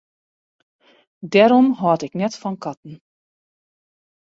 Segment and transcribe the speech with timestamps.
[1.31, 2.93] Dêrom hâld ik net fan katten.